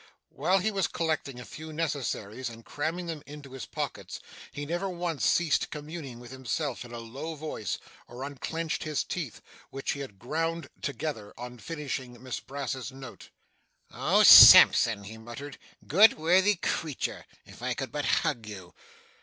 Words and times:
While 0.29 0.57
he 0.57 0.71
was 0.71 0.87
collecting 0.87 1.39
a 1.39 1.45
few 1.45 1.71
necessaries 1.71 2.49
and 2.49 2.65
cramming 2.65 3.05
them 3.05 3.21
into 3.27 3.51
his 3.51 3.67
pockets, 3.67 4.19
he 4.51 4.65
never 4.65 4.89
once 4.89 5.23
ceased 5.23 5.69
communing 5.69 6.19
with 6.19 6.31
himself 6.31 6.83
in 6.83 6.91
a 6.91 6.97
low 6.97 7.35
voice, 7.35 7.77
or 8.07 8.23
unclenched 8.23 8.81
his 8.83 9.03
teeth, 9.03 9.41
which 9.69 9.91
he 9.91 9.99
had 9.99 10.17
ground 10.17 10.69
together 10.81 11.35
on 11.37 11.59
finishing 11.59 12.19
Miss 12.23 12.39
Brass's 12.39 12.91
note. 12.91 13.29
'Oh 13.91 14.23
Sampson!' 14.23 15.03
he 15.03 15.19
muttered, 15.19 15.59
'good 15.85 16.17
worthy 16.17 16.55
creature 16.55 17.27
if 17.45 17.61
I 17.61 17.75
could 17.75 17.91
but 17.91 18.05
hug 18.23 18.47
you! 18.47 18.73